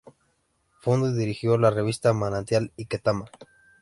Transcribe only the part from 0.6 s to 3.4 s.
Fundó y dirigió las revistas "Manantial" y "Ketama".